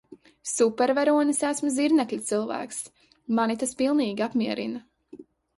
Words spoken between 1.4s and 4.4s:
esmu Zirnekļa cilvēks, mani tas pilnīgi